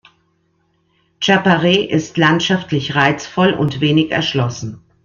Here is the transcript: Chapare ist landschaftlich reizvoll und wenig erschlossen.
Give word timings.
Chapare 1.19 1.77
ist 1.87 2.17
landschaftlich 2.17 2.95
reizvoll 2.95 3.53
und 3.53 3.81
wenig 3.81 4.09
erschlossen. 4.09 4.81